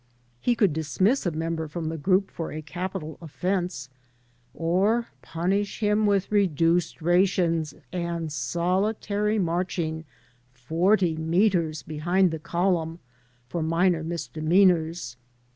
He 0.39 0.55
could 0.55 0.73
dismiss 0.73 1.27
a 1.27 1.29
member 1.31 1.67
from 1.67 1.89
the 1.89 1.95
group 1.99 2.31
for 2.31 2.51
a 2.51 2.63
capital 2.63 3.19
offense, 3.21 3.87
or 4.55 5.09
punish 5.21 5.77
him 5.79 6.07
with 6.07 6.31
reduced 6.31 7.03
rations 7.03 7.75
and 7.93 8.31
solitary 8.31 9.37
marching 9.37 10.03
forty 10.53 11.15
meters 11.15 11.83
behind 11.83 12.31
the 12.31 12.39
column 12.39 12.97
for 13.47 13.61
minor 13.61 14.03
misde 14.03 14.41
meanors. 14.41 15.17